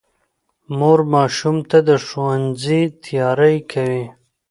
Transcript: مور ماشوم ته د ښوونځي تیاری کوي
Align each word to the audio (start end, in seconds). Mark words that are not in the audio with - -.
مور 0.77 0.99
ماشوم 1.13 1.57
ته 1.69 1.77
د 1.87 1.89
ښوونځي 2.05 2.81
تیاری 3.03 3.55
کوي 3.71 4.05